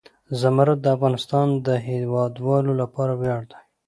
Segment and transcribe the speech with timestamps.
[0.39, 3.59] زمرد د افغانستان د هیوادوالو لپاره ویاړ دی.